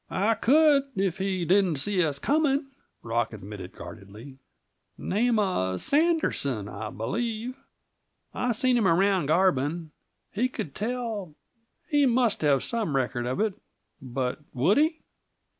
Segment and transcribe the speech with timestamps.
[0.09, 2.65] "I could if he didn't see us coming,"
[3.03, 4.39] Rock admitted guardedly.
[4.97, 7.55] "Name of Sanderson, I believe.
[8.33, 9.91] I've seen him around Garbin.
[10.31, 11.35] He could tell
[11.87, 13.53] he must have some record of it;
[14.01, 15.01] but would he?"